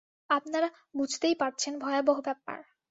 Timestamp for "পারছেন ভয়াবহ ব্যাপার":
1.35-2.59